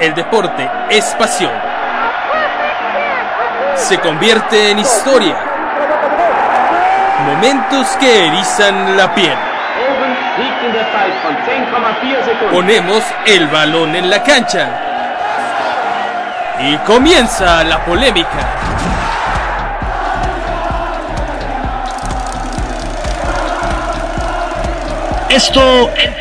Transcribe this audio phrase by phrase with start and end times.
[0.00, 1.52] El deporte es pasión.
[3.74, 5.36] Se convierte en historia.
[7.26, 9.36] Momentos que erizan la piel.
[12.50, 14.70] Ponemos el balón en la cancha.
[16.60, 18.38] Y comienza la polémica.
[25.28, 26.19] Esto en.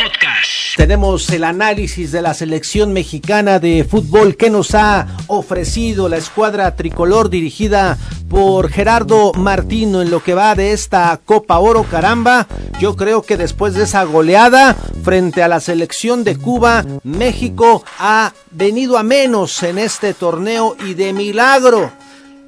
[0.80, 6.74] Tenemos el análisis de la selección mexicana de fútbol que nos ha ofrecido la escuadra
[6.78, 7.98] tricolor dirigida
[8.30, 12.48] por Gerardo Martino en lo que va de esta Copa Oro, caramba.
[12.80, 14.74] Yo creo que después de esa goleada
[15.04, 20.94] frente a la selección de Cuba, México ha venido a menos en este torneo y
[20.94, 21.92] de milagro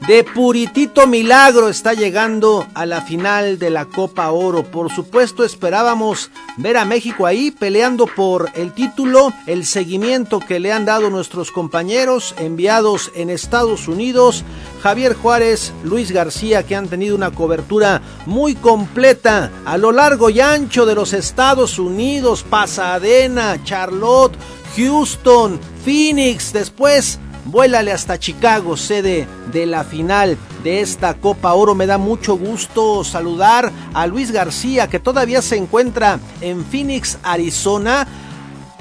[0.07, 4.63] de puritito milagro está llegando a la final de la Copa Oro.
[4.63, 10.73] Por supuesto esperábamos ver a México ahí peleando por el título, el seguimiento que le
[10.73, 14.43] han dado nuestros compañeros enviados en Estados Unidos,
[14.81, 20.41] Javier Juárez, Luis García, que han tenido una cobertura muy completa a lo largo y
[20.41, 24.35] ancho de los Estados Unidos, Pasadena, Charlotte,
[24.75, 31.75] Houston, Phoenix, después Vuélale hasta Chicago, sede de la final de esta Copa Oro.
[31.75, 38.07] Me da mucho gusto saludar a Luis García, que todavía se encuentra en Phoenix, Arizona.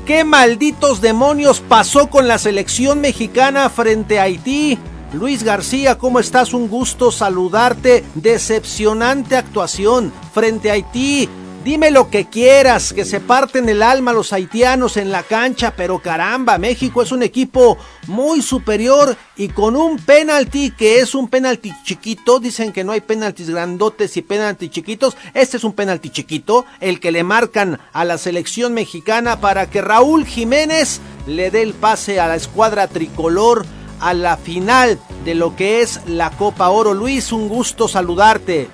[0.05, 4.79] ¿Qué malditos demonios pasó con la selección mexicana frente a Haití?
[5.13, 6.55] Luis García, ¿cómo estás?
[6.55, 8.05] Un gusto saludarte.
[8.15, 11.29] Decepcionante actuación frente a Haití.
[11.65, 15.99] Dime lo que quieras, que se parten el alma los haitianos en la cancha, pero
[15.99, 21.71] caramba, México es un equipo muy superior y con un penalti que es un penalti
[21.85, 26.65] chiquito, dicen que no hay penaltis grandotes y penaltis chiquitos, este es un penalti chiquito,
[26.81, 31.75] el que le marcan a la selección mexicana para que Raúl Jiménez le dé el
[31.75, 33.67] pase a la escuadra tricolor
[34.01, 36.95] a la final de lo que es la Copa Oro.
[36.95, 38.71] Luis, un gusto saludarte.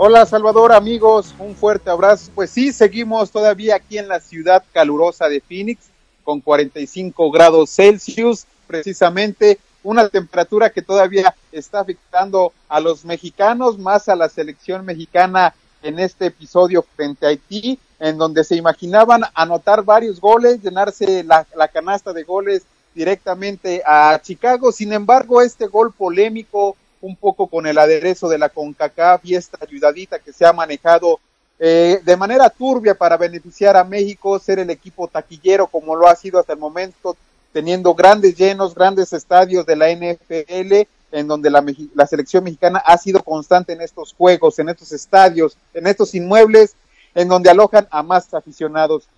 [0.00, 2.30] Hola Salvador, amigos, un fuerte abrazo.
[2.32, 5.86] Pues sí, seguimos todavía aquí en la ciudad calurosa de Phoenix
[6.22, 14.08] con 45 grados Celsius, precisamente una temperatura que todavía está afectando a los mexicanos, más
[14.08, 19.82] a la selección mexicana en este episodio frente a Haití, en donde se imaginaban anotar
[19.82, 22.62] varios goles, llenarse la, la canasta de goles
[22.94, 24.70] directamente a Chicago.
[24.70, 29.58] Sin embargo, este gol polémico un poco con el aderezo de la CONCACAF y esta
[29.60, 31.20] ayudadita que se ha manejado
[31.58, 36.14] eh, de manera turbia para beneficiar a México, ser el equipo taquillero como lo ha
[36.14, 37.16] sido hasta el momento,
[37.52, 41.64] teniendo grandes llenos, grandes estadios de la NFL, en donde la,
[41.94, 46.76] la selección mexicana ha sido constante en estos juegos, en estos estadios, en estos inmuebles,
[47.14, 49.08] en donde alojan a más aficionados.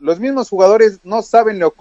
[0.00, 1.74] Los mismos jugadores no saben lo,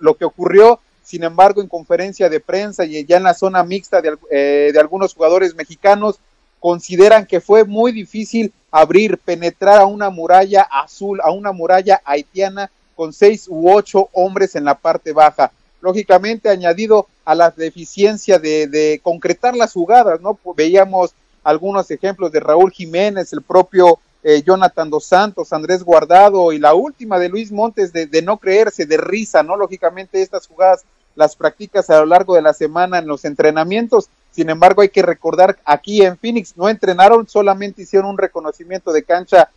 [0.00, 4.00] lo que ocurrió sin embargo, en conferencia de prensa y ya en la zona mixta
[4.00, 6.20] de, eh, de algunos jugadores mexicanos,
[6.60, 12.70] consideran que fue muy difícil abrir, penetrar a una muralla azul, a una muralla haitiana
[12.94, 15.50] con seis u ocho hombres en la parte baja.
[15.80, 20.38] Lógicamente, añadido a la deficiencia de, concretar las jugadas, ¿no?
[20.54, 21.12] Veíamos
[21.42, 26.74] algunos ejemplos de Raúl Jiménez, el propio eh, Jonathan Dos Santos, Andrés Guardado y la
[26.74, 29.56] última de Luis Montes de, de, no creerse, de risa, ¿no?
[29.56, 30.84] Lógicamente estas jugadas
[31.14, 34.08] las practicas a lo largo de la semana en los entrenamientos.
[34.30, 39.02] Sin embargo, hay que recordar aquí en Phoenix no entrenaron, solamente hicieron un reconocimiento de
[39.02, 39.50] cancha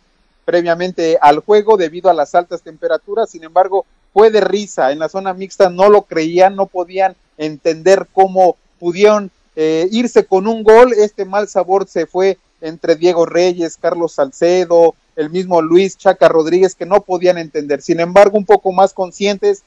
[0.44, 3.30] previamente al juego debido a las altas temperaturas.
[3.30, 4.92] Sin embargo, fue de risa.
[4.92, 10.46] En la zona mixta no lo creían, no podían entender cómo pudieron eh, irse con
[10.46, 10.92] un gol.
[10.92, 16.74] Este mal sabor se fue entre Diego Reyes, Carlos Salcedo, el mismo Luis Chaca Rodríguez,
[16.74, 17.82] que no podían entender.
[17.82, 19.62] Sin embargo, un poco más conscientes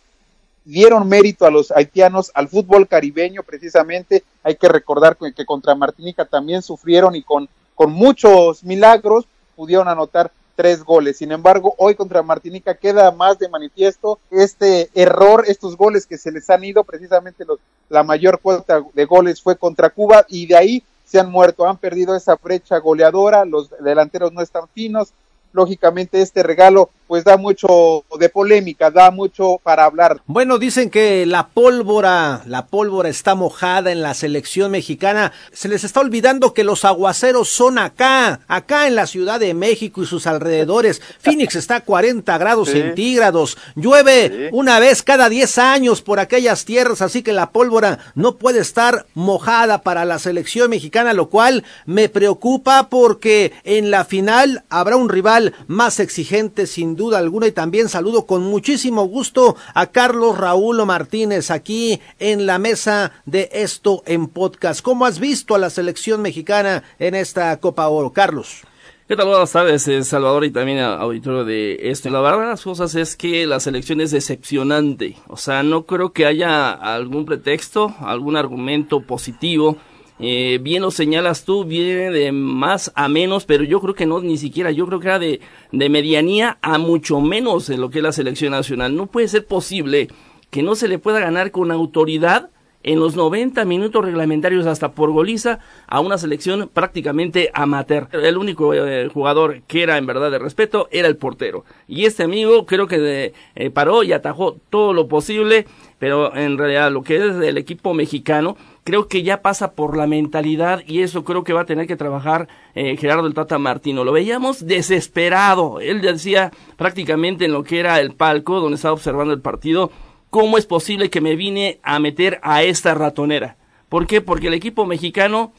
[0.68, 4.24] dieron mérito a los haitianos, al fútbol caribeño precisamente.
[4.44, 9.26] Hay que recordar que contra Martinica también sufrieron y con, con muchos milagros
[9.56, 11.18] pudieron anotar tres goles.
[11.18, 16.32] Sin embargo, hoy contra Martinica queda más de manifiesto este error, estos goles que se
[16.32, 17.60] les han ido, precisamente los,
[17.90, 21.78] la mayor cuota de goles fue contra Cuba y de ahí se han muerto, han
[21.78, 25.14] perdido esa brecha goleadora, los delanteros no están finos,
[25.54, 30.22] lógicamente este regalo pues da mucho de polémica, da mucho para hablar.
[30.26, 35.32] Bueno, dicen que la pólvora, la pólvora está mojada en la selección mexicana.
[35.54, 40.04] Se les está olvidando que los aguaceros son acá, acá en la Ciudad de México
[40.04, 41.02] y sus alrededores.
[41.20, 43.58] Phoenix está a 40 grados centígrados.
[43.76, 48.60] Llueve una vez cada 10 años por aquellas tierras, así que la pólvora no puede
[48.60, 54.98] estar mojada para la selección mexicana, lo cual me preocupa porque en la final habrá
[54.98, 55.37] un rival
[55.68, 61.52] más exigente sin duda alguna y también saludo con muchísimo gusto a Carlos Raúl Martínez
[61.52, 64.82] aquí en la mesa de esto en podcast.
[64.82, 68.62] ¿Cómo has visto a la selección mexicana en esta Copa Oro, Carlos?
[69.08, 69.28] ¿Qué tal?
[69.28, 72.10] Buenas tardes, eh, Salvador, y también auditorio de esto.
[72.10, 75.16] La verdad de las cosas es que la selección es decepcionante.
[75.28, 79.78] O sea, no creo que haya algún pretexto, algún argumento positivo.
[80.20, 84.20] Eh, bien lo señalas tú, viene de más a menos, pero yo creo que no,
[84.20, 85.42] ni siquiera, yo creo que era de,
[85.72, 88.96] de medianía a mucho menos en lo que es la selección nacional.
[88.96, 90.08] No puede ser posible
[90.50, 92.50] que no se le pueda ganar con autoridad
[92.88, 98.08] en los 90 minutos reglamentarios hasta por goliza a una selección prácticamente amateur.
[98.14, 101.66] El único eh, jugador que era en verdad de respeto era el portero.
[101.90, 105.68] Y este amigo creo que eh, paró y atajó todo lo posible,
[106.00, 108.56] pero en realidad lo que es el equipo mexicano
[108.86, 111.98] creo que ya pasa por la mentalidad y eso creo que va a tener que
[111.98, 114.06] trabajar eh, Gerardo el Tata Martino.
[114.06, 115.82] Lo veíamos desesperado.
[115.82, 119.92] Él decía prácticamente en lo que era el palco donde estaba observando el partido
[120.38, 123.58] ¿cómo es posible que me vine a meter a esta ratonera?
[123.90, 124.22] ¿Por qué?
[124.22, 125.52] Porque el equipo mexicano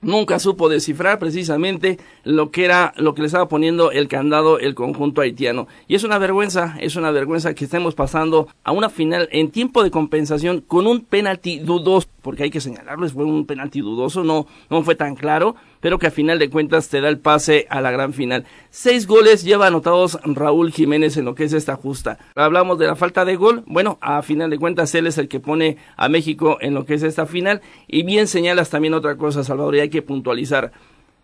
[0.00, 4.74] nunca supo descifrar precisamente lo que era lo que le estaba poniendo el candado el
[4.74, 9.28] conjunto haitiano y es una vergüenza es una vergüenza que estemos pasando a una final
[9.32, 13.80] en tiempo de compensación con un penalti dudoso porque hay que señalarles fue un penalti
[13.80, 17.20] dudoso no no fue tan claro pero que a final de cuentas te da el
[17.20, 18.44] pase a la gran final.
[18.70, 22.18] Seis goles lleva anotados Raúl Jiménez en lo que es esta justa.
[22.34, 25.38] Hablamos de la falta de gol, bueno, a final de cuentas él es el que
[25.38, 27.62] pone a México en lo que es esta final.
[27.86, 30.72] Y bien señalas también otra cosa, Salvador, y hay que puntualizar.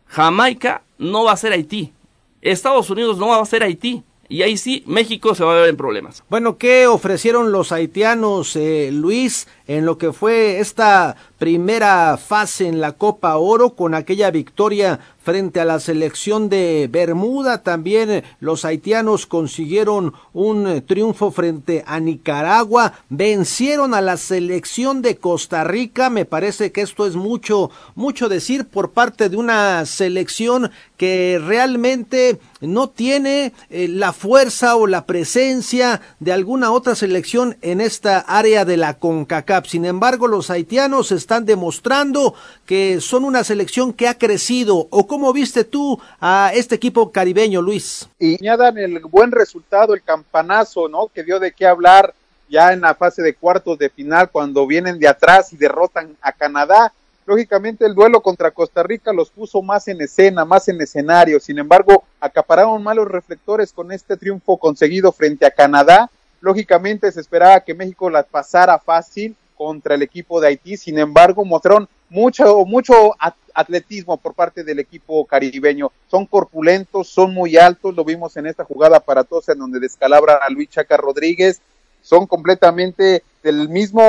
[0.06, 1.92] Jamaica no va a ser Haití.
[2.40, 5.68] Estados Unidos no va a ser Haití y ahí sí México se va a ver
[5.68, 6.24] en problemas.
[6.30, 12.80] Bueno, ¿qué ofrecieron los haitianos, eh, Luis, en lo que fue esta primera fase en
[12.80, 17.62] la Copa Oro con aquella victoria frente a la selección de Bermuda.
[17.62, 22.94] También los haitianos consiguieron un triunfo frente a Nicaragua.
[23.08, 26.10] Vencieron a la selección de Costa Rica.
[26.10, 32.38] Me parece que esto es mucho, mucho decir por parte de una selección que realmente
[32.60, 38.64] no tiene eh, la fuerza o la presencia de alguna otra selección en esta área
[38.64, 39.51] de la CONCACAF.
[39.66, 42.34] Sin embargo, los haitianos están demostrando
[42.64, 44.88] que son una selección que ha crecido.
[44.90, 48.08] ¿O cómo viste tú a este equipo caribeño, Luis?
[48.18, 51.08] Y añadan el buen resultado, el campanazo, ¿no?
[51.08, 52.14] Que dio de qué hablar
[52.48, 56.32] ya en la fase de cuartos de final cuando vienen de atrás y derrotan a
[56.32, 56.92] Canadá.
[57.24, 61.38] Lógicamente el duelo contra Costa Rica los puso más en escena, más en escenario.
[61.40, 66.10] Sin embargo, acapararon malos reflectores con este triunfo conseguido frente a Canadá.
[66.40, 70.76] Lógicamente se esperaba que México la pasara fácil contra el equipo de Haití.
[70.76, 73.14] Sin embargo, mostraron mucho, mucho
[73.54, 75.92] atletismo por parte del equipo caribeño.
[76.10, 80.34] Son corpulentos, son muy altos, lo vimos en esta jugada para todos en donde descalabra
[80.34, 81.60] a Luis Chaca Rodríguez.
[82.02, 84.02] Son completamente del mismo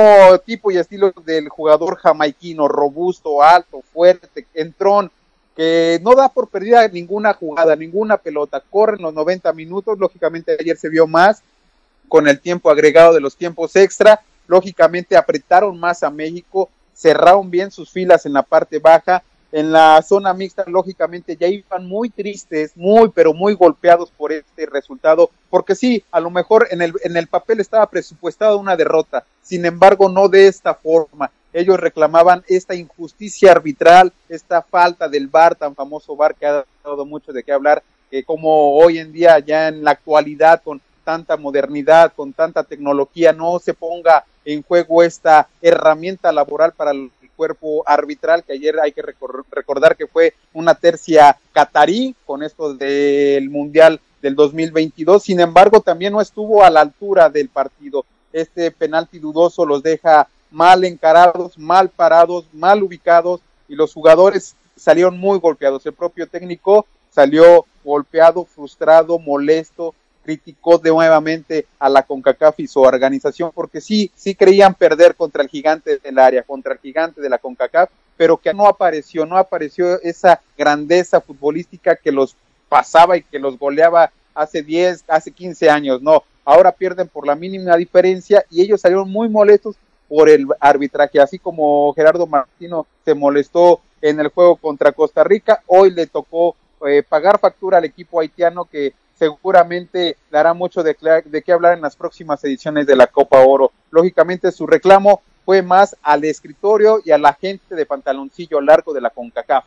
[0.44, 5.12] tipo y estilo del jugador jamaiquino, robusto, alto, fuerte, entrón,
[5.56, 10.76] que no da por perdida ninguna jugada, ninguna pelota, corren los 90 minutos, lógicamente ayer
[10.76, 11.44] se vio más
[12.08, 17.70] con el tiempo agregado de los tiempos extra, lógicamente apretaron más a México, cerraron bien
[17.70, 19.22] sus filas en la parte baja,
[19.54, 24.66] en la zona mixta, lógicamente ya iban muy tristes, muy, pero muy golpeados por este
[24.66, 29.24] resultado, porque sí, a lo mejor en el, en el papel estaba presupuestada una derrota,
[29.42, 31.30] sin embargo, no de esta forma.
[31.52, 37.06] Ellos reclamaban esta injusticia arbitral, esta falta del VAR, tan famoso VAR que ha dado
[37.06, 41.36] mucho de qué hablar, que como hoy en día, ya en la actualidad, con tanta
[41.36, 47.82] modernidad, con tanta tecnología, no se ponga en juego esta herramienta laboral para el cuerpo
[47.86, 54.00] arbitral, que ayer hay que recordar que fue una tercia catarí con esto del Mundial
[54.22, 55.22] del 2022.
[55.22, 58.04] Sin embargo, también no estuvo a la altura del partido.
[58.32, 65.18] Este penalti dudoso los deja mal encarados, mal parados, mal ubicados y los jugadores salieron
[65.18, 65.84] muy golpeados.
[65.86, 72.80] El propio técnico salió golpeado, frustrado, molesto, criticó de nuevamente a la CONCACAF y su
[72.80, 77.28] organización porque sí, sí creían perder contra el gigante del área, contra el gigante de
[77.28, 82.36] la CONCACAF, pero que no apareció, no apareció esa grandeza futbolística que los
[82.68, 87.34] pasaba y que los goleaba hace 10, hace 15 años, no, ahora pierden por la
[87.34, 89.76] mínima diferencia y ellos salieron muy molestos
[90.08, 95.62] por el arbitraje, así como Gerardo Martino se molestó en el juego contra Costa Rica,
[95.66, 101.42] hoy le tocó eh, pagar factura al equipo haitiano que seguramente dará mucho de, de
[101.42, 103.72] qué hablar en las próximas ediciones de la Copa Oro.
[103.90, 109.00] Lógicamente su reclamo fue más al escritorio y a la gente de pantaloncillo largo de
[109.00, 109.64] la CONCACAF.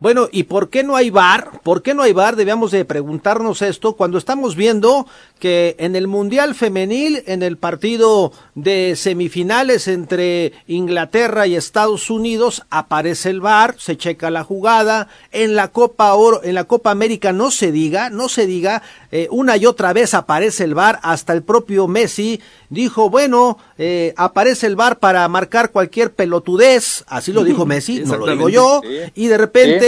[0.00, 1.60] Bueno, ¿y por qué no hay bar?
[1.64, 2.36] ¿Por qué no hay bar?
[2.36, 5.08] Debíamos de preguntarnos esto cuando estamos viendo
[5.40, 12.62] que en el Mundial Femenil, en el partido de semifinales entre Inglaterra y Estados Unidos,
[12.70, 17.32] aparece el bar, se checa la jugada, en la Copa Oro, en la Copa América
[17.32, 21.32] no se diga, no se diga, eh, una y otra vez aparece el bar, hasta
[21.32, 22.40] el propio Messi
[22.70, 28.16] dijo, bueno, eh, aparece el bar para marcar cualquier pelotudez, así lo dijo Messi, no
[28.16, 28.80] lo digo yo,
[29.14, 29.87] y de repente,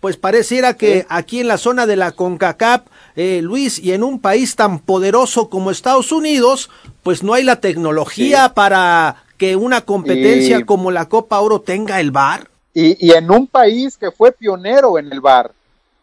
[0.00, 2.82] pues pareciera que aquí en la zona de la CONCACAF,
[3.16, 6.70] eh, Luis, y en un país tan poderoso como Estados Unidos,
[7.02, 12.10] pues no hay la tecnología para que una competencia como la Copa Oro tenga el
[12.10, 12.48] bar.
[12.72, 15.52] Y, y en un país que fue pionero en el bar,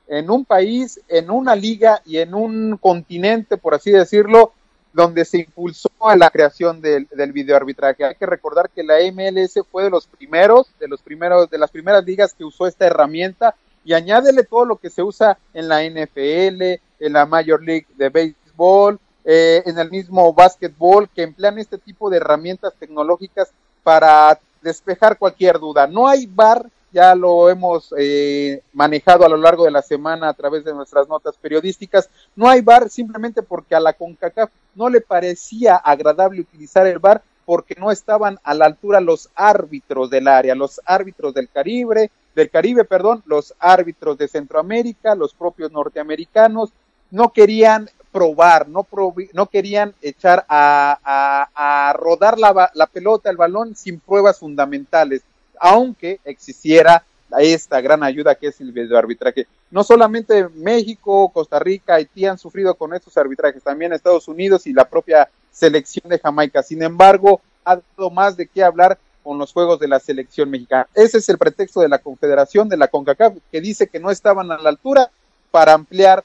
[0.07, 4.53] en un país, en una liga y en un continente, por así decirlo,
[4.93, 8.03] donde se impulsó a la creación del, del videoarbitraje.
[8.05, 11.71] Hay que recordar que la MLS fue de los primeros, de los primeros, de las
[11.71, 15.83] primeras ligas que usó esta herramienta y añádele todo lo que se usa en la
[15.83, 16.61] NFL,
[16.99, 22.09] en la Major League de Béisbol, eh, en el mismo básquetbol, que emplean este tipo
[22.09, 23.51] de herramientas tecnológicas
[23.83, 25.87] para despejar cualquier duda.
[25.87, 30.33] No hay bar ya lo hemos eh, manejado a lo largo de la semana a
[30.33, 32.09] través de nuestras notas periodísticas.
[32.35, 37.21] No hay bar simplemente porque a la CONCACAF no le parecía agradable utilizar el bar
[37.45, 42.49] porque no estaban a la altura los árbitros del área, los árbitros del Caribe, del
[42.49, 46.71] Caribe, perdón, los árbitros de Centroamérica, los propios norteamericanos,
[47.09, 48.87] no querían probar, no,
[49.33, 55.23] no querían echar a, a, rodar la, la pelota, el balón, sin pruebas fundamentales
[55.61, 57.05] aunque existiera
[57.39, 59.47] esta gran ayuda que es el videoarbitraje.
[59.69, 64.73] No solamente México, Costa Rica, Haití han sufrido con estos arbitrajes, también Estados Unidos y
[64.73, 66.63] la propia selección de Jamaica.
[66.63, 70.87] Sin embargo, ha dado más de qué hablar con los juegos de la selección mexicana.
[70.95, 74.51] Ese es el pretexto de la Confederación, de la CONCACAF, que dice que no estaban
[74.51, 75.11] a la altura
[75.51, 76.23] para ampliar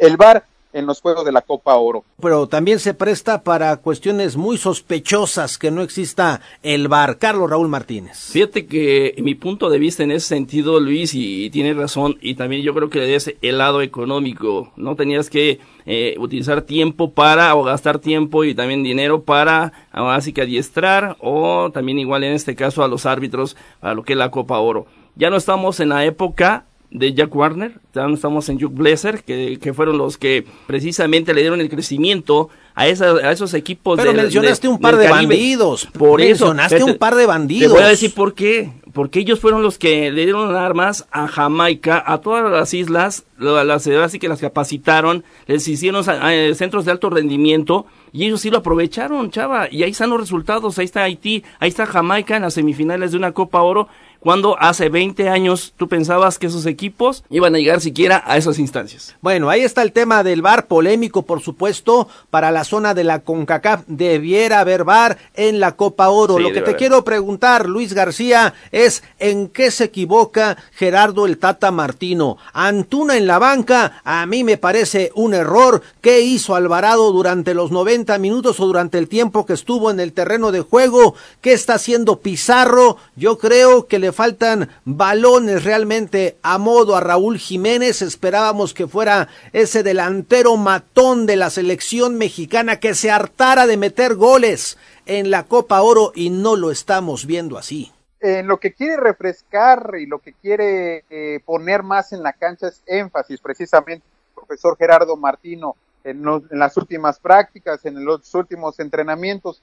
[0.00, 0.44] el VAR
[0.76, 2.04] en los Juegos de la Copa Oro.
[2.20, 7.18] Pero también se presta para cuestiones muy sospechosas que no exista el VAR.
[7.18, 8.30] Carlos Raúl Martínez.
[8.30, 12.62] Fíjate que mi punto de vista en ese sentido, Luis, y, tiene razón, y también
[12.62, 14.72] yo creo que es el lado económico.
[14.76, 20.32] No tenías que eh, utilizar tiempo para, o gastar tiempo y también dinero para, así
[20.32, 24.18] que adiestrar, o también igual en este caso a los árbitros, a lo que es
[24.18, 24.86] la Copa Oro.
[25.14, 29.74] Ya no estamos en la época de Jack Warner, estamos en Juke Blazer, que, que,
[29.74, 33.98] fueron los que precisamente le dieron el crecimiento a, esa, a esos equipos.
[33.98, 35.86] Pero mencionaste un par de bandidos.
[35.86, 37.72] Por mencionaste un par de bandidos.
[37.72, 38.70] Te voy a decir por qué.
[38.92, 43.86] Porque ellos fueron los que le dieron armas a Jamaica, a todas las islas, las
[43.86, 47.84] así que las capacitaron, les hicieron eh, centros de alto rendimiento
[48.16, 49.68] y ellos sí lo aprovecharon, chava.
[49.70, 50.78] Y ahí están los resultados.
[50.78, 53.88] Ahí está Haití, ahí está Jamaica en las semifinales de una Copa Oro
[54.26, 58.58] cuando hace 20 años tú pensabas que esos equipos iban a llegar siquiera a esas
[58.58, 59.14] instancias.
[59.20, 63.20] Bueno, ahí está el tema del VAR, polémico por supuesto, para la zona de la
[63.20, 66.40] CONCACAF, debiera haber VAR en la Copa Oro.
[66.40, 71.70] Lo que te quiero preguntar, Luis García, es en qué se equivoca Gerardo el Tata
[71.70, 72.36] Martino.
[72.52, 75.82] Antuna en la banca, a mí me parece un error.
[76.00, 80.12] ¿Qué hizo Alvarado durante los 90 minutos o durante el tiempo que estuvo en el
[80.12, 81.14] terreno de juego?
[81.40, 82.96] ¿Qué está haciendo Pizarro?
[83.14, 88.02] Yo creo que le faltan balones realmente a modo a Raúl Jiménez.
[88.02, 94.14] Esperábamos que fuera ese delantero matón de la selección mexicana que se hartara de meter
[94.14, 97.92] goles en la Copa Oro y no lo estamos viendo así.
[98.20, 102.68] En lo que quiere refrescar y lo que quiere eh, poner más en la cancha
[102.68, 104.04] es énfasis precisamente
[104.34, 109.60] profesor Gerardo Martino en las últimas prácticas, en los últimos entrenamientos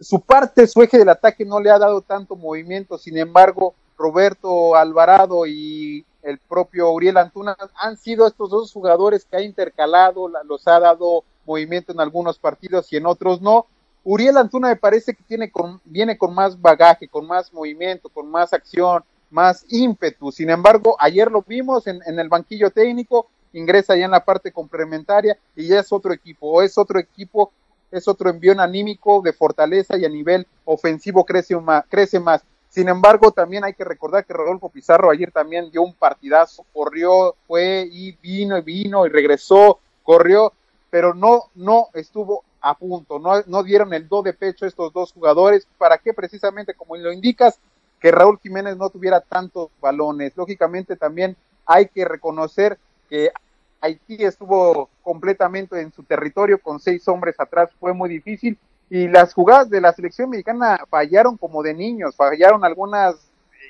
[0.00, 4.76] su parte, su eje del ataque no le ha dado tanto movimiento, sin embargo, Roberto
[4.76, 10.66] Alvarado y el propio Uriel Antuna han sido estos dos jugadores que ha intercalado, los
[10.68, 13.66] ha dado movimiento en algunos partidos y en otros no.
[14.04, 18.30] Uriel Antuna me parece que tiene con, viene con más bagaje, con más movimiento, con
[18.30, 20.30] más acción, más ímpetu.
[20.30, 24.52] Sin embargo, ayer lo vimos en, en el banquillo técnico, ingresa ya en la parte
[24.52, 27.52] complementaria y ya es otro equipo, o es otro equipo
[27.96, 32.42] es otro envío anímico de fortaleza y a nivel ofensivo crece más, crece más.
[32.68, 37.34] Sin embargo, también hay que recordar que Rodolfo Pizarro ayer también dio un partidazo, corrió,
[37.46, 40.52] fue y vino y vino y regresó, corrió,
[40.90, 45.12] pero no, no estuvo a punto, no, no dieron el do de pecho estos dos
[45.12, 45.66] jugadores.
[45.78, 46.12] ¿Para qué?
[46.12, 47.58] Precisamente como lo indicas,
[48.00, 50.36] que Raúl Jiménez no tuviera tantos balones.
[50.36, 53.30] Lógicamente también hay que reconocer que
[53.80, 59.34] Haití estuvo completamente en su territorio con seis hombres atrás, fue muy difícil y las
[59.34, 63.16] jugadas de la selección mexicana fallaron como de niños, fallaron algunas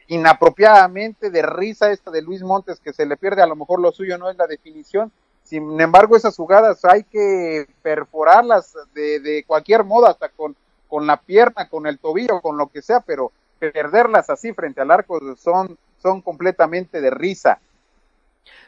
[0.09, 3.93] inapropiadamente de risa esta de Luis Montes que se le pierde, a lo mejor lo
[3.93, 5.11] suyo no es la definición,
[5.43, 10.55] sin embargo esas jugadas hay que perforarlas de, de cualquier modo, hasta con,
[10.89, 14.91] con la pierna, con el tobillo, con lo que sea, pero perderlas así frente al
[14.91, 17.59] arco son, son completamente de risa.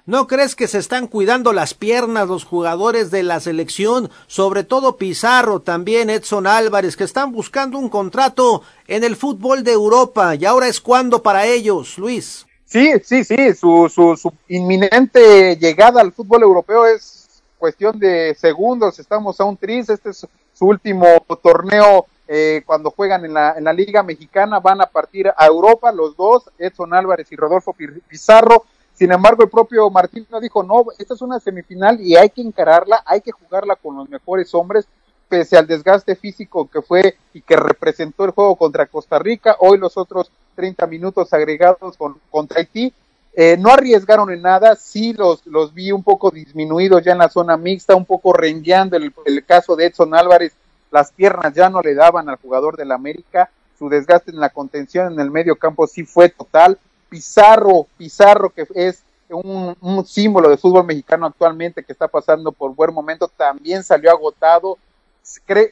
[0.06, 4.96] ¿No crees que se están cuidando las piernas los jugadores de la selección, sobre todo
[4.96, 10.34] Pizarro, también Edson Álvarez, que están buscando un contrato en el fútbol de Europa.
[10.34, 12.46] Y ahora es cuando para ellos, Luis?
[12.64, 18.98] Sí, sí, sí, su, su, su inminente llegada al fútbol europeo es cuestión de segundos,
[18.98, 21.06] estamos a un tris, este es su último
[21.42, 25.90] torneo eh, cuando juegan en la, en la Liga Mexicana, van a partir a Europa
[25.92, 27.74] los dos, Edson Álvarez y Rodolfo
[28.06, 28.64] Pizarro,
[28.98, 33.00] sin embargo, el propio Martino dijo, no, esta es una semifinal y hay que encararla,
[33.06, 34.88] hay que jugarla con los mejores hombres,
[35.28, 39.78] pese al desgaste físico que fue y que representó el juego contra Costa Rica, hoy
[39.78, 42.92] los otros 30 minutos agregados con, contra Haití,
[43.34, 47.28] eh, no arriesgaron en nada, sí los, los vi un poco disminuidos ya en la
[47.28, 50.54] zona mixta, un poco rengueando el, caso de Edson Álvarez,
[50.90, 55.12] las piernas ya no le daban al jugador del América, su desgaste en la contención
[55.12, 60.86] en el medio campo sí fue total, Pizarro, Pizarro que es un, símbolo de fútbol
[60.86, 64.78] mexicano actualmente que está pasando por buen momento, también salió agotado.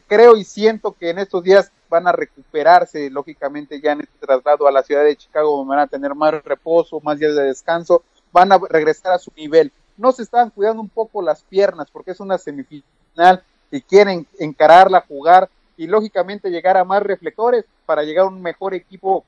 [0.07, 4.67] creo y siento que en estos días van a recuperarse, lógicamente, ya en este traslado
[4.67, 8.03] a la ciudad de Chicago, van a tener más reposo, más días de descanso,
[8.33, 9.73] van a regresar a su nivel.
[9.97, 15.05] No se están cuidando un poco las piernas porque es una semifinal y quieren encararla,
[15.09, 19.25] jugar y lógicamente llegar a más reflectores para llegar a un mejor equipo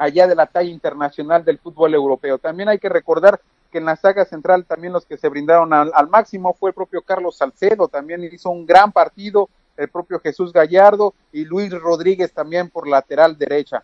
[0.00, 2.38] allá de la talla internacional del fútbol europeo.
[2.38, 3.38] También hay que recordar
[3.70, 7.02] que en la saga central también los que se brindaron al, máximo fue el propio
[7.02, 12.70] Carlos Salcedo, también hizo un gran partido, el propio Jesús Gallardo y Luis Rodríguez también
[12.70, 13.82] por lateral derecha.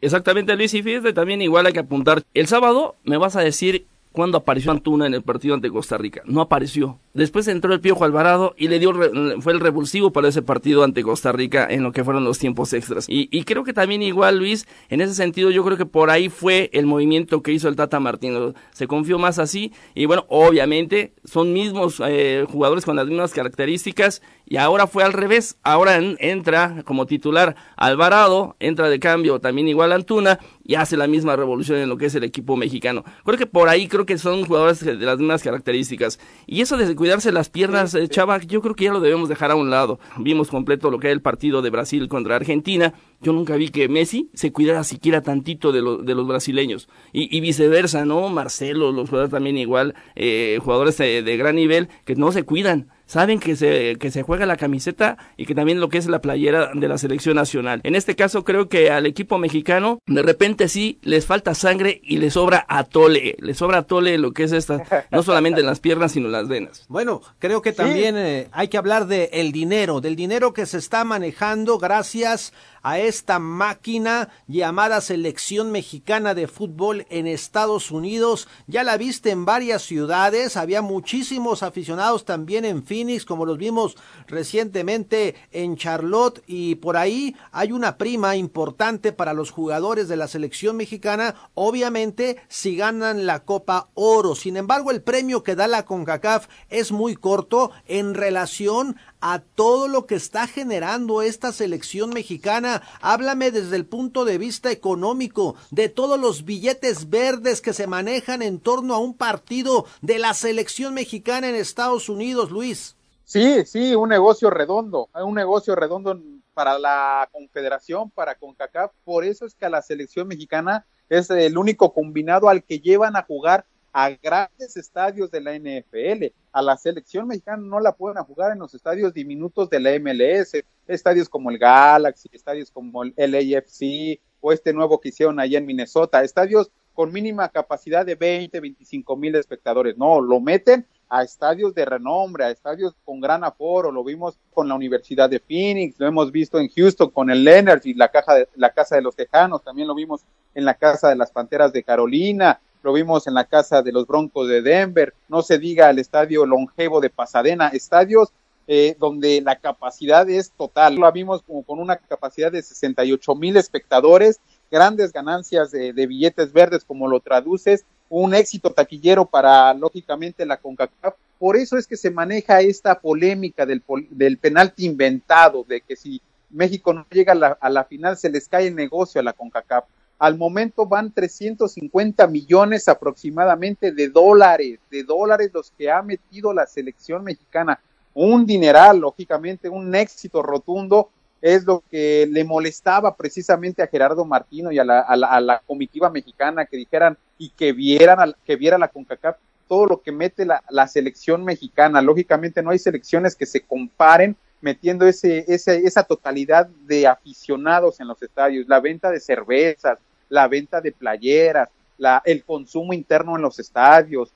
[0.00, 3.86] Exactamente, Luis, y fíjate, también igual hay que apuntar, el sábado me vas a decir
[4.12, 8.04] cuándo apareció Antuna en el partido ante Costa Rica, no apareció, Después entró el Piojo
[8.04, 8.92] Alvarado y le dio
[9.40, 12.72] fue el revulsivo para ese partido ante Costa Rica en lo que fueron los tiempos
[12.72, 13.06] extras.
[13.08, 16.70] Y, creo que también igual Luis, en ese sentido yo creo que por ahí fue
[16.72, 18.54] el movimiento que hizo el Tata Martino.
[18.70, 24.22] Se confió más así y bueno, obviamente son mismos eh, jugadores con las mismas características
[24.46, 25.56] y ahora fue al revés.
[25.64, 31.34] Ahora entra como titular Alvarado, entra de cambio también igual Antuna y hace la misma
[31.34, 33.04] revolución en lo que es el equipo mexicano.
[33.24, 36.20] Creo que por ahí creo que son jugadores de las mismas características.
[36.46, 39.50] Y eso desde cuidarse las piernas, eh, Chava, yo creo que ya lo debemos dejar
[39.50, 39.98] a un lado.
[40.18, 42.92] Vimos completo lo que era el partido de Brasil contra Argentina.
[43.22, 46.86] Yo nunca vi que Messi se cuidara siquiera tantito de, de los brasileños.
[47.14, 48.28] Y, viceversa, ¿no?
[48.28, 53.40] Marcelo, los jugadores también igual, eh, jugadores de gran nivel que no se cuidan saben
[53.40, 56.70] que se, que se juega la camiseta y que también lo que es la playera
[56.74, 57.80] de la selección nacional.
[57.82, 62.18] En este caso creo que al equipo mexicano de repente sí les falta sangre y
[62.18, 66.12] les sobra atole, les sobra atole lo que es esta, no solamente en las piernas
[66.12, 66.84] sino en las venas.
[66.88, 70.78] Bueno, creo que también eh, hay que hablar de el dinero, del dinero que se
[70.78, 72.52] está manejando gracias
[72.88, 78.48] a esta máquina llamada selección mexicana de fútbol en Estados Unidos.
[78.66, 83.98] Ya la viste en varias ciudades, había muchísimos aficionados también en Phoenix, como los vimos
[84.26, 90.26] recientemente en Charlotte y por ahí hay una prima importante para los jugadores de la
[90.26, 94.34] selección mexicana, obviamente si ganan la Copa Oro.
[94.34, 99.88] Sin embargo, el premio que da la CONCACAF es muy corto en relación a todo
[99.88, 102.82] lo que está generando esta selección mexicana.
[103.00, 108.42] Háblame desde el punto de vista económico, de todos los billetes verdes que se manejan
[108.42, 112.96] en torno a un partido de la selección mexicana en Estados Unidos, Luis.
[113.24, 116.18] Sí, sí, un negocio redondo, un negocio redondo
[116.54, 118.92] para la Confederación, para CONCACAF.
[119.04, 123.16] Por eso es que a la selección mexicana es el único combinado al que llevan
[123.16, 123.66] a jugar
[123.98, 126.26] a grandes estadios de la NFL.
[126.52, 130.52] A la selección mexicana no la pueden jugar en los estadios diminutos de la MLS,
[130.86, 135.66] estadios como el Galaxy, estadios como el LAFC o este nuevo que hicieron allá en
[135.66, 139.98] Minnesota, estadios con mínima capacidad de 20, 25 mil espectadores.
[139.98, 144.68] No, lo meten a estadios de renombre, a estadios con gran aforo, lo vimos con
[144.68, 148.34] la Universidad de Phoenix, lo hemos visto en Houston con el Leonard y la, caja
[148.34, 151.72] de, la Casa de los Tejanos, también lo vimos en la Casa de las Panteras
[151.72, 155.90] de Carolina, lo vimos en la casa de los Broncos de Denver, no se diga
[155.90, 158.30] el estadio longevo de Pasadena, estadios
[158.66, 160.94] eh, donde la capacidad es total.
[160.94, 166.82] Lo vimos como con una capacidad de 68 mil espectadores, grandes ganancias de, billetes verdes,
[166.82, 171.12] como lo traduces, un éxito taquillero para, lógicamente, la CONCACAF.
[171.38, 176.22] Por eso es que se maneja esta polémica del, del penalti inventado, de que si
[176.48, 179.34] México no llega a la, a la final se les cae el negocio a la
[179.34, 179.84] CONCACAF
[180.18, 186.66] Al momento van 350 millones aproximadamente de dólares, de dólares los que ha metido la
[186.66, 187.80] selección mexicana.
[188.14, 194.72] Un dineral, lógicamente, un éxito rotundo es lo que le molestaba precisamente a Gerardo Martino
[194.72, 198.76] y a la, a la, a comitiva mexicana que dijeran y que vieran, que viera
[198.76, 199.36] la CONCACAF
[199.68, 202.02] todo lo que mete la, la, selección mexicana.
[202.02, 208.08] Lógicamente no hay selecciones que se comparen metiendo ese, ese, esa totalidad de aficionados en
[208.08, 213.42] los estadios, la venta de cervezas, la venta de playeras, la, el consumo interno en
[213.42, 214.32] los estadios.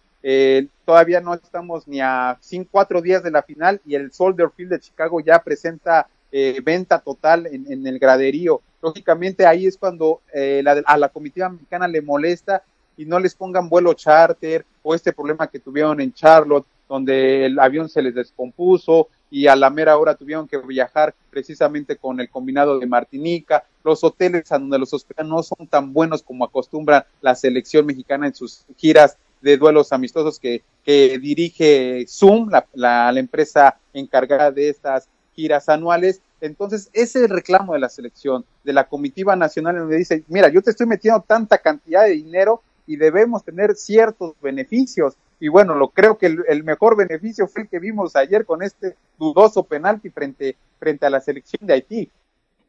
[0.85, 4.70] Todavía no estamos ni a cinco, cuatro días de la final y el Soldier Field
[4.70, 8.62] de Chicago ya presenta eh, venta total en, en, el graderío.
[8.81, 12.62] Lógicamente ahí es cuando eh, la, a la comitiva mexicana le molesta
[12.96, 17.59] y no les pongan vuelo charter o este problema que tuvieron en Charlotte, donde el
[17.59, 22.29] avión se les descompuso y a la mera hora tuvieron que viajar precisamente con el
[22.29, 23.64] combinado de Martinica.
[23.83, 28.27] Los hoteles a donde los hospedan no son tan buenos como acostumbra la selección mexicana
[28.27, 34.68] en sus giras de duelos amistosos que, que dirige Zoom, la, la, empresa encargada de
[34.68, 36.21] estas giras anuales.
[36.42, 40.51] Entonces, ese es el reclamo de la selección, de la comitiva nacional, donde dice, mira,
[40.51, 45.14] yo te estoy metiendo tanta cantidad de dinero y debemos tener ciertos beneficios.
[45.40, 48.97] Y bueno, lo creo que el, mejor beneficio fue el que vimos ayer con este
[49.18, 52.11] dudoso penalti frente, frente a la selección de Haití.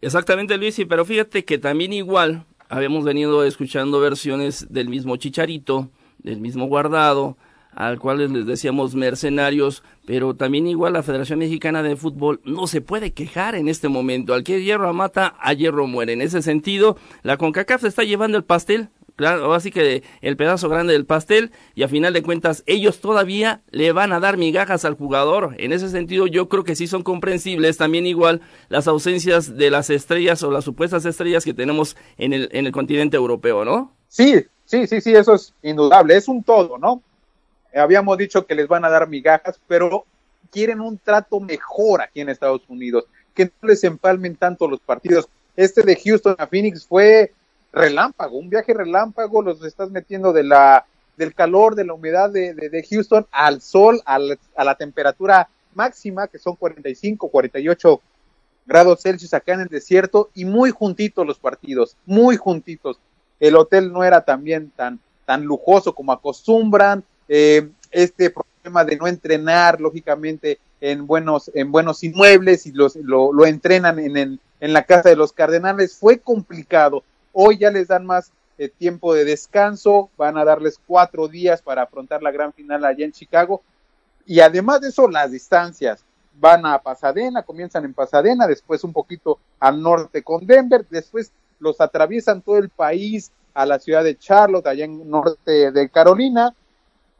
[0.01, 5.89] Exactamente, Luis, sí, pero fíjate que también igual habíamos venido escuchando versiones del mismo Chicharito,
[6.19, 7.37] del mismo Guardado,
[7.75, 12.81] al cual les decíamos mercenarios, pero también igual la Federación Mexicana de Fútbol no se
[12.81, 14.33] puede quejar en este momento.
[14.33, 16.13] Al que hierro mata, a hierro muere.
[16.13, 20.69] En ese sentido, la CONCACAF se está llevando el pastel, claro, así que el pedazo
[20.69, 24.85] grande del pastel y a final de cuentas ellos todavía le van a dar migajas
[24.85, 25.55] al jugador.
[25.57, 29.89] En ese sentido yo creo que sí son comprensibles también igual las ausencias de las
[29.89, 33.91] estrellas o las supuestas estrellas que tenemos en el, en el continente europeo, ¿no?
[34.07, 37.01] Sí, sí, sí, sí, eso es indudable, es un todo, ¿no?
[37.75, 40.05] Habíamos dicho que les van a dar migajas, pero
[40.51, 45.27] quieren un trato mejor aquí en Estados Unidos, que no les empalmen tanto los partidos.
[45.55, 47.31] Este de Houston a Phoenix fue
[47.73, 50.85] relámpago, un viaje relámpago, los estás metiendo de la,
[51.17, 56.27] del calor, de la humedad de, de, Houston al sol, al, a la temperatura máxima,
[56.27, 58.01] que son 45, 48
[58.65, 62.99] grados Celsius acá en el desierto, y muy juntitos los partidos, muy juntitos.
[63.39, 69.07] El hotel no era también tan, tan lujoso como acostumbran, eh, este problema de no
[69.07, 74.73] entrenar, lógicamente, en buenos, en buenos inmuebles y los, lo, lo entrenan en, en, en
[74.73, 77.03] la casa de los cardenales, fue complicado
[77.33, 81.81] Hoy ya les dan más eh, tiempo de descanso, van a darles cuatro días para
[81.81, 83.61] afrontar la gran final allá en Chicago.
[84.25, 86.05] Y además de eso, las distancias
[86.39, 91.81] van a Pasadena, comienzan en Pasadena, después un poquito al norte con Denver, después los
[91.81, 96.55] atraviesan todo el país a la ciudad de Charlotte, allá en norte de Carolina,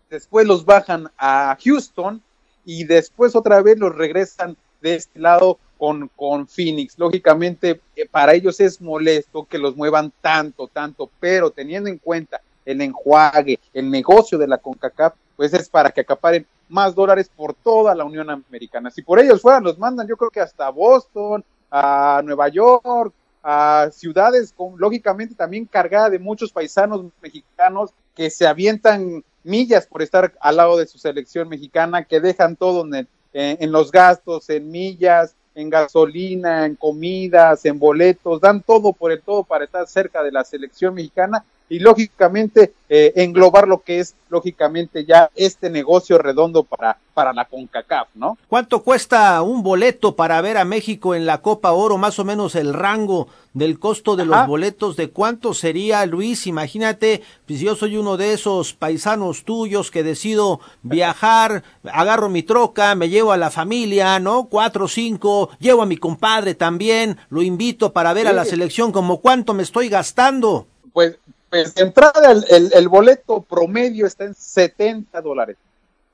[0.10, 2.22] después los bajan a Houston
[2.66, 6.98] y después otra vez los regresan de este lado con, con Phoenix.
[6.98, 12.40] Lógicamente, eh, para ellos es molesto que los muevan tanto, tanto, pero teniendo en cuenta
[12.64, 17.54] el enjuague, el negocio de la CONCACAF, pues es para que acaparen más dólares por
[17.54, 18.92] toda la Unión Americana.
[18.92, 23.90] Si por ellos fueran, los mandan yo creo que hasta Boston, a Nueva York, a
[23.92, 30.34] ciudades con, lógicamente también cargada de muchos paisanos mexicanos que se avientan millas por estar
[30.40, 35.36] al lado de su selección mexicana, que dejan todo en, en los gastos, en millas,
[35.56, 40.32] en gasolina, en comidas, en boletos, dan todo por el todo para estar cerca de
[40.32, 46.64] la selección mexicana y lógicamente eh, englobar lo que es lógicamente ya este negocio redondo
[46.64, 48.38] para, para la CONCACAF, ¿no?
[48.48, 51.98] ¿Cuánto cuesta un boleto para ver a México en la Copa Oro?
[51.98, 54.32] Más o menos el rango del costo de Ajá.
[54.32, 56.48] los boletos, ¿de cuánto sería, Luis?
[56.48, 62.96] Imagínate, pues yo soy uno de esos paisanos tuyos que decido viajar, agarro mi troca,
[62.96, 64.46] me llevo a la familia, ¿no?
[64.46, 68.30] Cuatro o cinco, llevo a mi compadre también, lo invito para ver sí.
[68.30, 70.68] a la selección, como cuánto me estoy gastando.
[70.92, 71.18] Pues
[71.54, 75.56] pues de entrada el, el, el, boleto promedio está en 70 dólares.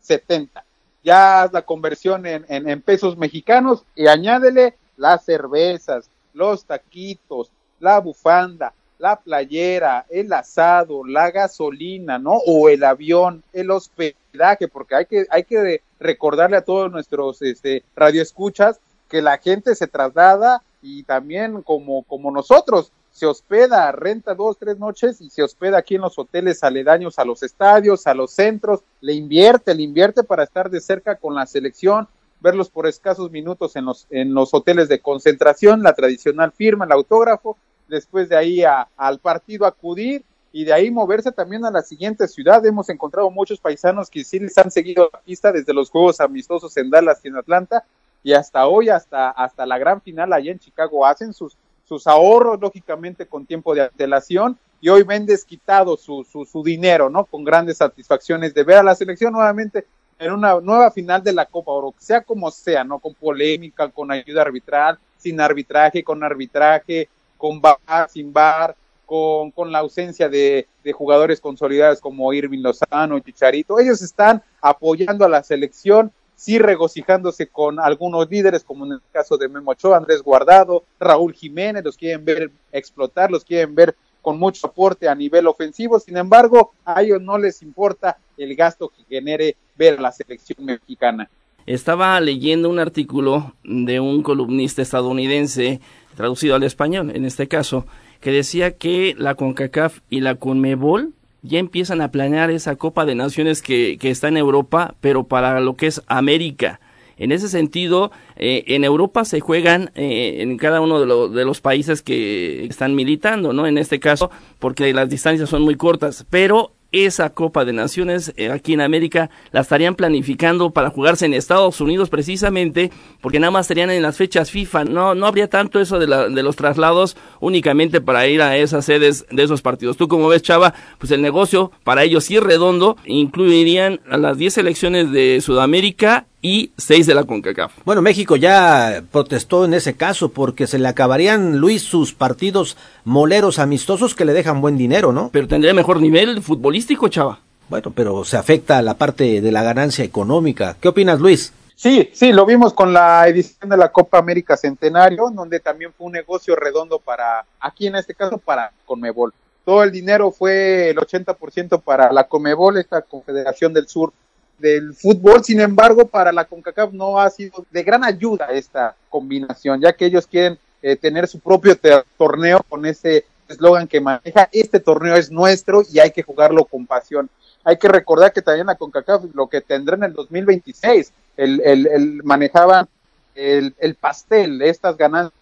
[0.02, 0.66] 70.
[1.02, 7.52] Ya haz la conversión en, en, en, pesos mexicanos y añádele las cervezas, los taquitos,
[7.80, 12.34] la bufanda, la playera, el asado, la gasolina, ¿no?
[12.46, 17.86] O el avión, el hospedaje, porque hay que, hay que recordarle a todos nuestros este,
[17.96, 24.58] radioescuchas que la gente se traslada y también como, como nosotros, se hospeda, renta dos,
[24.58, 28.32] tres noches y se hospeda aquí en los hoteles aledaños a los estadios, a los
[28.32, 32.08] centros, le invierte, le invierte para estar de cerca con la selección,
[32.40, 36.94] verlos por escasos minutos en los, en los hoteles de concentración, la tradicional firma, el
[36.94, 37.58] autógrafo,
[37.90, 38.64] después de ahí
[38.96, 42.66] al partido acudir y de ahí moverse también a la siguiente ciudad.
[42.66, 46.78] Hemos encontrado muchos paisanos que sí les han seguido la pista desde los Juegos Amistosos
[46.78, 47.84] en Dallas y en Atlanta
[48.24, 51.58] y hasta hoy, hasta, hasta la gran final allá en Chicago, hacen sus,
[51.90, 57.10] sus ahorros, lógicamente, con tiempo de antelación y hoy ven desquitado su, su, su dinero,
[57.10, 57.26] ¿no?
[57.26, 59.88] Con grandes satisfacciones de ver a la selección nuevamente
[60.20, 63.00] en una nueva final de la Copa Oro, sea como sea, ¿no?
[63.00, 68.76] Con polémica, con ayuda arbitral, sin arbitraje, con arbitraje, con bar, sin bar,
[69.08, 73.80] con, con la ausencia de, de, jugadores consolidados como Irving Lozano, Chicharito.
[73.80, 79.38] Ellos están apoyando a la selección, sí regocijándose con algunos líderes, como en el caso
[79.38, 84.40] de Memo Ochoa, Andrés Guardado, Raúl Jiménez, los quieren ver explotar, los quieren ver con
[84.40, 86.00] mucho aporte a nivel ofensivo.
[86.00, 91.30] Sin embargo, a ellos no les importa el gasto que genere ver la selección mexicana.
[91.66, 95.82] Estaba leyendo un artículo de un columnista estadounidense,
[96.16, 97.86] traducido al español en este caso,
[98.22, 103.16] que decía que la CONCACAF y la CONMEBOL ya empiezan a planear esa Copa de
[103.16, 106.80] Naciones que, que está en Europa, pero para lo que es América.
[107.18, 111.60] En ese sentido, eh, en Europa se juegan eh, en cada uno de, de, los
[111.60, 113.68] países que están militando, ¿no?
[113.68, 118.52] En este caso, porque las distancias son muy cortas, pero esa Copa de Naciones eh,
[118.52, 123.66] aquí en América la estarían planificando para jugarse en Estados Unidos precisamente porque nada más
[123.66, 124.86] estarían en las fechas FIFA.
[124.86, 128.86] No, no habría tanto eso de, la, de los traslados únicamente para ir a esas
[128.86, 129.98] sedes de esos partidos.
[129.98, 132.98] Tú como ves, Chava, pues el negocio para ellos sí es redondo.
[133.06, 137.74] Incluirían a las 10 selecciones de Sudamérica y seis de la CONCACAF.
[137.86, 143.60] Bueno, México ya protestó en ese caso porque se le acabarían, Luis, sus partidos moleros
[143.60, 145.30] amistosos que le dejan buen dinero, ¿no?
[145.32, 147.40] Pero tendría mejor nivel futbolístico, chava.
[147.68, 150.76] Bueno, pero se afecta a la parte de la ganancia económica.
[150.80, 151.54] ¿Qué opinas, Luis?
[151.76, 156.08] Sí, sí, lo vimos con la edición de la Copa América Centenario, donde también fue
[156.08, 159.34] un negocio redondo para, aquí en este caso, para Conmebol.
[159.64, 164.12] Todo el dinero fue el 80% para la Conmebol, esta Confederación del Sur
[164.60, 165.44] del fútbol.
[165.44, 170.06] Sin embargo, para la CONCACAF no ha sido de gran ayuda esta combinación, ya que
[170.06, 171.78] ellos quieren eh, tener su propio
[172.18, 176.86] torneo con ese eslogan que maneja, este torneo es nuestro y hay que jugarlo con
[176.86, 177.30] pasión.
[177.64, 181.88] Hay que recordar que también la CONCACAF lo que tendrá en el 2026, el, el,
[181.88, 182.88] el manejaban
[183.36, 185.39] el, el pastel, estas ganancias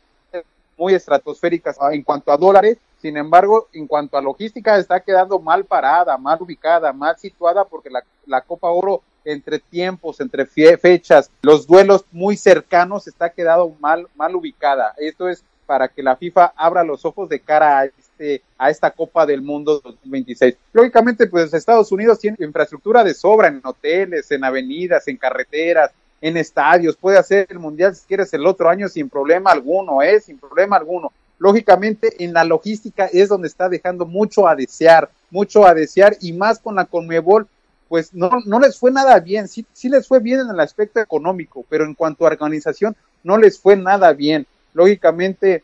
[0.77, 5.65] muy estratosféricas en cuanto a dólares, sin embargo, en cuanto a logística, está quedando mal
[5.65, 11.67] parada, mal ubicada, mal situada, porque la, la Copa Oro entre tiempos, entre fechas, los
[11.67, 14.93] duelos muy cercanos está quedando mal, mal ubicada.
[14.97, 18.89] Esto es para que la FIFA abra los ojos de cara a este, a esta
[18.89, 20.55] Copa del Mundo 2026.
[20.71, 26.38] Lógicamente, pues Estados Unidos tiene infraestructura de sobra en hoteles, en avenidas, en carreteras, en
[26.38, 30.19] estadios, puede hacer el mundial si quieres el otro año sin problema alguno, ¿eh?
[30.19, 31.12] sin problema alguno.
[31.38, 36.34] Lógicamente en la logística es donde está dejando mucho a desear, mucho a desear y
[36.34, 37.47] más con la Conmebol,
[37.88, 40.99] pues no, no les fue nada bien, sí, sí les fue bien en el aspecto
[40.99, 44.47] económico, pero en cuanto a organización no les fue nada bien.
[44.73, 45.63] Lógicamente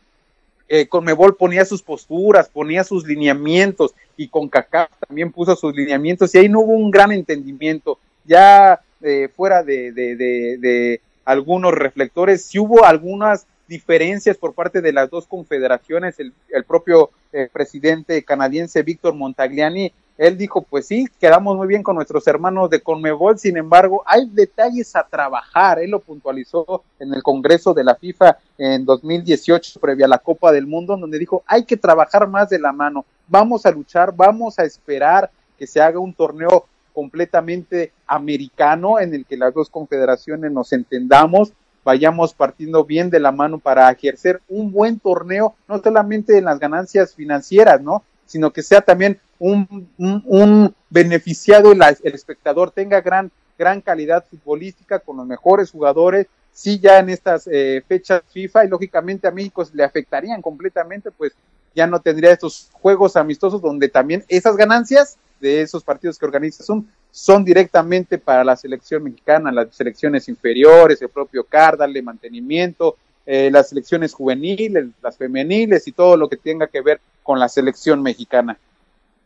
[0.68, 6.34] eh, Conmebol ponía sus posturas, ponía sus lineamientos y con CACAF también puso sus lineamientos
[6.34, 7.98] y ahí no hubo un gran entendimiento.
[8.24, 15.26] Ya eh, fuera de, algunos reflectores, si hubo algunas diferencias por parte de las dos
[15.26, 21.66] confederaciones, el, el propio eh, presidente canadiense Víctor Montagliani, él dijo, pues sí, quedamos muy
[21.66, 26.84] bien con nuestros hermanos de Conmebol, sin embargo, hay detalles a trabajar, él lo puntualizó
[27.00, 31.18] en el Congreso de la FIFA en 2018, previa a la Copa del Mundo, donde
[31.18, 35.66] dijo, hay que trabajar más de la mano, vamos a luchar, vamos a esperar que
[35.66, 41.52] se haga un torneo completamente americano en el que las dos confederaciones nos entendamos,
[41.84, 46.58] vayamos partiendo bien de la mano para ejercer un buen torneo, no solamente en las
[46.58, 48.02] ganancias financieras, ¿no?
[48.24, 55.18] sino que sea también un, beneficiado el, el espectador, tenga gran, gran calidad futbolística con
[55.18, 59.84] los mejores jugadores, sí ya en estas eh, fechas FIFA y lógicamente a México le
[59.84, 61.32] afectarían completamente, pues
[61.74, 66.64] ya no tendría estos juegos amistosos donde también esas ganancias de esos partidos que organiza
[66.64, 72.96] son, son directamente para la selección mexicana, las selecciones inferiores, el propio CAR, darle mantenimiento,
[73.26, 77.50] eh, las selecciones juveniles, las femeniles y todo lo que tenga que ver con la
[77.50, 78.58] selección mexicana.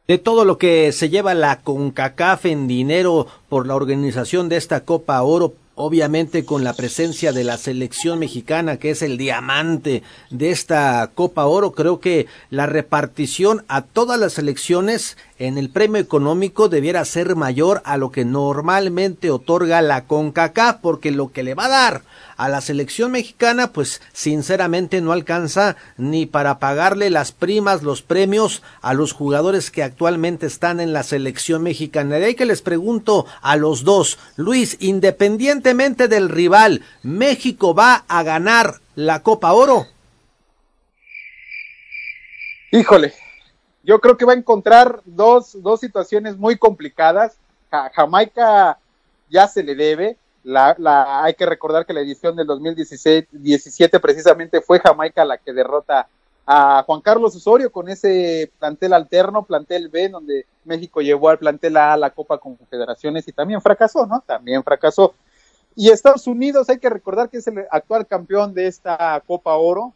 [0.09, 4.85] De todo lo que se lleva la CONCACAF en dinero por la organización de esta
[4.85, 10.51] Copa Oro, obviamente con la presencia de la selección mexicana, que es el diamante de
[10.51, 16.69] esta Copa Oro, creo que la repartición a todas las selecciones en el premio económico
[16.69, 21.67] debiera ser mayor a lo que normalmente otorga la CONCACAF, porque lo que le va
[21.67, 22.03] a dar
[22.39, 28.63] a la selección mexicana, pues sinceramente no alcanza ni para pagarle las primas, los premios
[28.81, 32.17] a los jugadores que actualmente están en la selección mexicana.
[32.17, 38.23] De ahí que les pregunto a los dos, Luis, independientemente del rival, ¿México va a
[38.23, 39.87] ganar la Copa Oro?
[42.71, 43.15] Híjole,
[43.83, 47.37] yo creo que va a encontrar dos, dos situaciones muy complicadas.
[47.95, 48.79] Jamaica
[49.29, 50.17] ya se le debe.
[50.45, 56.09] La, hay que recordar que la edición del 2017 precisamente fue Jamaica la que derrota
[56.47, 61.77] a Juan Carlos Osorio con ese plantel alterno, plantel B, donde México llevó al plantel
[61.77, 64.23] A a la Copa Confederaciones y también fracasó, ¿no?
[64.25, 65.15] También fracasó.
[65.77, 69.93] Y Estados Unidos, hay que recordar que es el actual campeón de esta Copa Oro,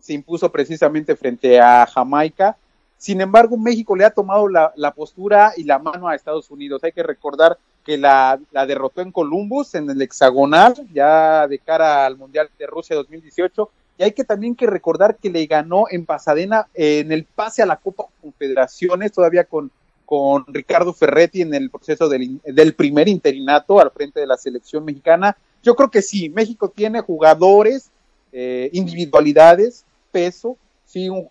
[0.00, 2.56] se impuso precisamente frente a Jamaica
[3.04, 6.82] sin embargo, México le ha tomado la, postura y la mano a Estados Unidos.
[6.84, 12.16] Hay que recordar que la, derrotó en Columbus, en el hexagonal, ya de cara al
[12.16, 13.70] Mundial de Rusia 2018.
[13.98, 17.66] Y hay que también que recordar que le ganó en Pasadena en el pase a
[17.66, 19.70] la Copa Confederaciones, todavía con,
[20.04, 24.84] con Ricardo Ferretti en el proceso del, del primer interinato al frente de la selección
[24.84, 25.36] mexicana.
[25.62, 27.90] Yo creo que sí, México tiene jugadores,
[28.32, 30.56] eh, individualidades, peso,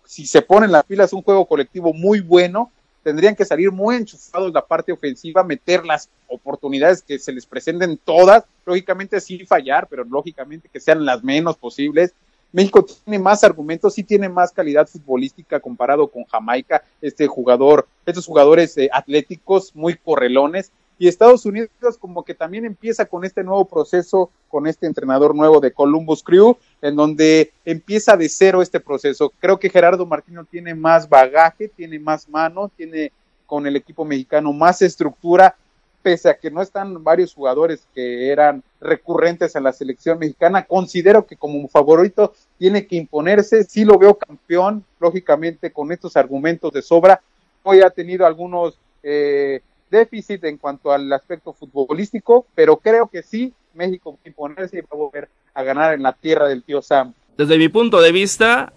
[0.04, 2.70] si, se ponen las pilas un juego colectivo muy bueno,
[3.04, 7.98] tendrían que salir muy enchufados la parte ofensiva, meter las oportunidades que se les presenten
[7.98, 12.14] todas, lógicamente sí fallar, pero lógicamente que sean las menos posibles.
[12.50, 18.26] México tiene más argumentos, sí tiene más calidad futbolística comparado con Jamaica, este jugador, estos
[18.26, 23.64] jugadores eh, atléticos muy correlones, y Estados Unidos como que también empieza con este nuevo
[23.64, 29.32] proceso, con este entrenador nuevo de Columbus Crew, en donde empieza de cero este proceso.
[29.40, 33.12] Creo que Gerardo Martino tiene más bagaje, tiene más mano, tiene
[33.46, 35.56] con el equipo mexicano más estructura,
[36.02, 41.26] pese a que no están varios jugadores que eran recurrentes en la selección mexicana, considero
[41.26, 46.82] que como favorito tiene que imponerse, sí lo veo campeón, lógicamente con estos argumentos de
[46.82, 47.22] sobra,
[47.62, 49.62] hoy ha tenido algunos eh,
[49.94, 54.80] déficit en cuanto al aspecto futbolístico, pero creo que sí, México va a imponerse y
[54.80, 57.14] va a volver a ganar en la tierra del tío Sam.
[57.38, 58.72] Desde mi punto de vista,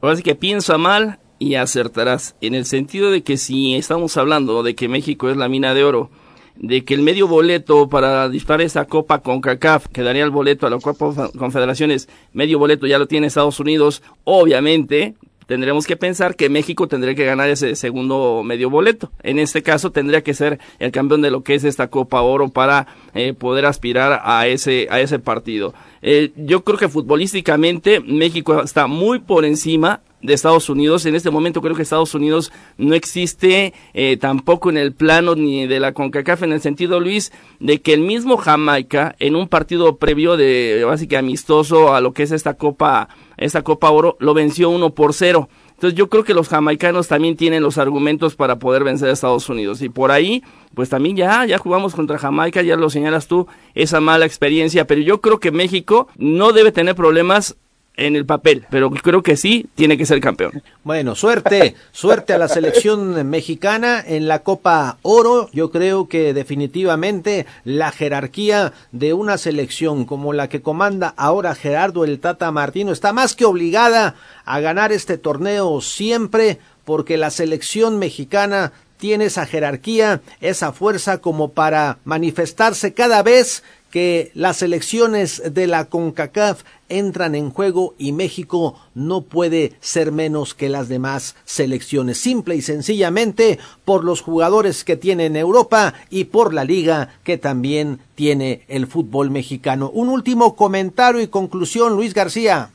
[0.00, 4.74] ahora que piensa mal y acertarás, en el sentido de que si estamos hablando de
[4.74, 6.10] que México es la mina de oro,
[6.56, 10.66] de que el medio boleto para disparar esa copa con CACAF, que daría el boleto
[10.66, 15.14] a la Copa Confederaciones, medio boleto ya lo tiene Estados Unidos, obviamente
[15.46, 19.10] tendremos que pensar que México tendría que ganar ese segundo medio boleto.
[19.22, 22.48] En este caso tendría que ser el campeón de lo que es esta Copa Oro
[22.48, 25.74] para eh, poder aspirar a ese, a ese partido.
[26.02, 31.06] Eh, yo creo que futbolísticamente México está muy por encima de Estados Unidos.
[31.06, 35.66] En este momento creo que Estados Unidos no existe eh, tampoco en el plano ni
[35.66, 39.96] de la CONCACAF en el sentido, Luis, de que el mismo Jamaica en un partido
[39.96, 44.70] previo de básicamente amistoso a lo que es esta Copa, esta Copa Oro, lo venció
[44.70, 45.48] uno por cero.
[45.82, 49.48] Entonces yo creo que los jamaicanos también tienen los argumentos para poder vencer a Estados
[49.48, 49.82] Unidos.
[49.82, 54.00] Y por ahí, pues también ya, ya jugamos contra Jamaica, ya lo señalas tú, esa
[54.00, 54.86] mala experiencia.
[54.86, 57.56] Pero yo creo que México no debe tener problemas
[57.96, 60.62] en el papel, pero creo que sí tiene que ser campeón.
[60.82, 65.50] Bueno, suerte, suerte a la selección mexicana en la Copa Oro.
[65.52, 72.04] Yo creo que definitivamente la jerarquía de una selección como la que comanda ahora Gerardo
[72.04, 77.98] el Tata Martino está más que obligada a ganar este torneo siempre porque la selección
[77.98, 85.66] mexicana tiene esa jerarquía, esa fuerza como para manifestarse cada vez que las elecciones de
[85.66, 92.18] la CONCACAF entran en juego y México no puede ser menos que las demás selecciones,
[92.18, 97.36] simple y sencillamente por los jugadores que tiene en Europa y por la liga que
[97.36, 99.90] también tiene el fútbol mexicano.
[99.90, 102.70] Un último comentario y conclusión, Luis García.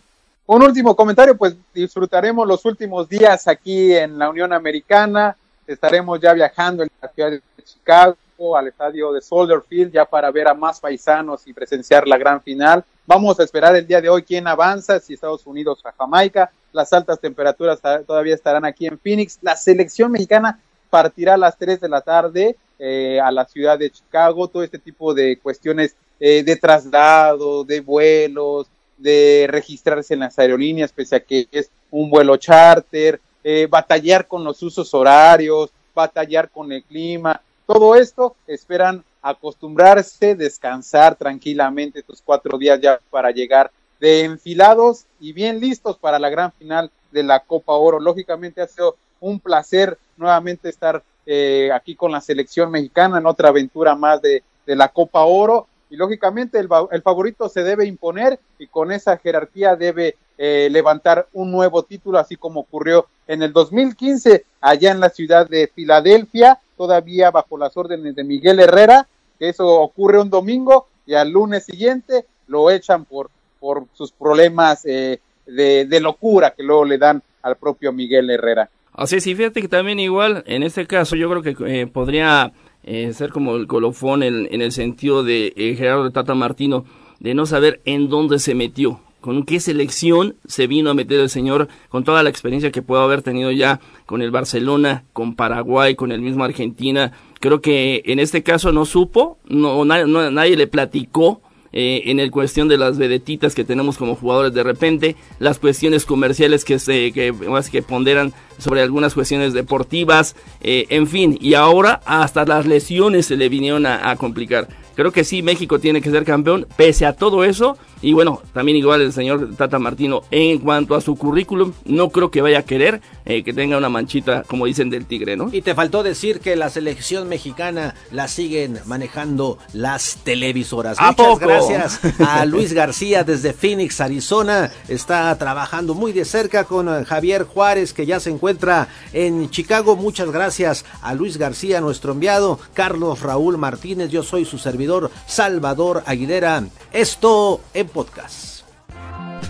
[0.46, 6.34] Un último comentario, pues disfrutaremos los últimos días aquí en la Unión Americana, estaremos ya
[6.34, 8.16] viajando en la ciudad de Chicago
[8.56, 12.42] al estadio de Soldier Field ya para ver a más paisanos y presenciar la gran
[12.42, 12.84] final.
[13.06, 16.52] Vamos a esperar el día de hoy quién avanza, si Estados Unidos o Jamaica.
[16.72, 19.40] Las altas temperaturas todavía estarán aquí en Phoenix.
[19.42, 23.90] La selección mexicana partirá a las 3 de la tarde eh, a la ciudad de
[23.90, 24.48] Chicago.
[24.48, 28.68] Todo este tipo de cuestiones eh, de traslado, de vuelos,
[28.98, 34.44] de registrarse en las aerolíneas, pese a que es un vuelo charter, eh, batallar con
[34.44, 37.42] los usos horarios, batallar con el clima.
[37.68, 45.34] Todo esto esperan acostumbrarse, descansar tranquilamente estos cuatro días ya para llegar de enfilados y
[45.34, 48.00] bien listos para la gran final de la Copa Oro.
[48.00, 53.50] Lógicamente ha sido un placer nuevamente estar eh, aquí con la selección mexicana en otra
[53.50, 58.68] aventura más de, la Copa Oro y lógicamente el, el favorito se debe imponer y
[58.68, 64.46] con esa jerarquía debe eh, levantar un nuevo título, así como ocurrió en el 2015
[64.62, 69.08] allá en la ciudad de Filadelfia, todavía bajo las órdenes de Miguel Herrera,
[69.40, 74.86] que eso ocurre un domingo y al lunes siguiente lo echan por, por sus problemas
[74.86, 78.70] eh, de, locura que luego le dan al propio Miguel Herrera.
[78.94, 82.52] Así sí, fíjate que también igual, en este caso yo creo que eh, podría
[82.84, 86.86] eh, ser como el colofón en, en el sentido de eh, Gerardo Tata Martino,
[87.20, 91.30] de no saber en dónde se metió, con qué selección se vino a meter el
[91.30, 95.96] señor, con toda la experiencia que pudo haber tenido ya con el Barcelona, con Paraguay,
[95.96, 97.12] con el mismo Argentina.
[97.42, 101.42] Creo que en este caso no supo, no, no nadie le platicó
[101.74, 106.06] eh, en el cuestión de las vedetitas que tenemos como jugadores de repente, las cuestiones
[106.06, 107.36] comerciales que se que,
[107.70, 113.36] que ponderan sobre algunas cuestiones deportivas, eh, en fin, y ahora hasta las lesiones se
[113.36, 114.70] le vinieron a complicar.
[114.98, 117.78] Creo que sí, México tiene que ser campeón, pese a todo eso.
[118.02, 122.32] Y bueno, también igual el señor Tata Martino, en cuanto a su currículum, no creo
[122.32, 123.00] que vaya a querer
[123.30, 125.50] eh, que tenga una manchita, como dicen, del tigre, ¿no?
[125.52, 130.98] Y te faltó decir que la selección mexicana la siguen manejando las televisoras.
[130.98, 134.72] ¿A Muchas gracias a Luis García desde Phoenix, Arizona.
[134.88, 139.98] Está trabajando muy de cerca con eh, Javier Juárez, que ya se encuentra en Chicago.
[139.98, 144.10] Muchas gracias a Luis García, nuestro enviado, Carlos Raúl Martínez.
[144.10, 146.64] Yo soy su servidor Salvador Aguilera.
[146.94, 148.57] Esto en podcast.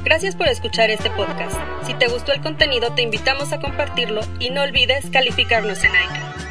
[0.08, 1.58] Gracias por escuchar este podcast.
[1.86, 6.47] Si te gustó el contenido, te invitamos a compartirlo y no olvides calificarnos en iTunes.